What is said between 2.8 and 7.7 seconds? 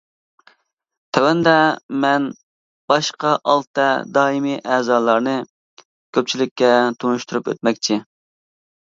باشقا ئالتە دائىمىي ئەزالارنى كۆپچىلىككە تونۇشتۇرۇپ